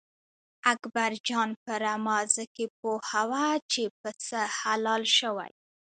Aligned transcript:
اکبر 0.73 1.11
جان 1.27 1.49
په 1.63 1.71
رمازه 1.85 2.45
کې 2.55 2.65
پوهوه 2.79 3.47
چې 3.71 3.83
پسه 3.99 4.41
حلال 4.59 5.03
شوی. 5.17 5.51